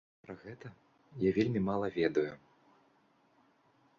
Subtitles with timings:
[0.25, 0.71] Пра гэта
[1.27, 2.33] я вельмі мала ведаю.